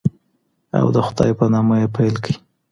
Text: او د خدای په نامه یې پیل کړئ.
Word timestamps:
او 0.79 0.85
د 0.95 0.97
خدای 1.07 1.31
په 1.39 1.45
نامه 1.53 1.75
یې 1.81 1.87
پیل 1.95 2.15
کړئ. 2.23 2.35